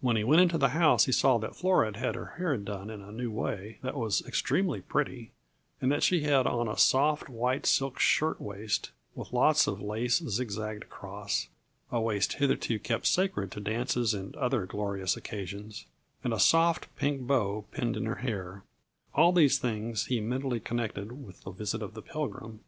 When 0.00 0.14
he 0.14 0.22
went 0.22 0.40
into 0.40 0.56
the 0.56 0.68
house 0.68 1.06
he 1.06 1.10
saw 1.10 1.36
that 1.38 1.56
Flora 1.56 1.98
had 1.98 2.14
her 2.14 2.34
hair 2.38 2.56
done 2.56 2.90
in 2.90 3.00
a 3.02 3.10
new 3.10 3.32
way 3.32 3.78
that 3.82 3.96
was 3.96 4.24
extremely 4.24 4.80
pretty, 4.82 5.32
and 5.80 5.90
that 5.90 6.04
she 6.04 6.20
had 6.22 6.46
on 6.46 6.68
a 6.68 6.78
soft, 6.78 7.28
white 7.28 7.66
silk 7.66 7.98
shirt 7.98 8.40
waist 8.40 8.92
with 9.16 9.32
lots 9.32 9.66
of 9.66 9.82
lace 9.82 10.18
zigzagged 10.20 10.84
across 10.84 11.48
a 11.90 12.00
waist 12.00 12.34
hitherto 12.34 12.78
kept 12.78 13.08
sacred 13.08 13.50
to 13.50 13.58
dances 13.58 14.14
and 14.14 14.36
other 14.36 14.64
glorious 14.64 15.16
occasions 15.16 15.86
and 16.22 16.32
a 16.32 16.38
soft, 16.38 16.86
pink 16.94 17.22
bow 17.22 17.64
pinned 17.72 17.96
in 17.96 18.06
her 18.06 18.14
hair; 18.22 18.62
all 19.12 19.32
these 19.32 19.58
things 19.58 20.04
he 20.06 20.20
mentally 20.20 20.60
connected 20.60 21.26
with 21.26 21.40
the 21.42 21.50
visit 21.50 21.82
of 21.82 21.94
the 21.94 22.02
Pilgrim. 22.02 22.60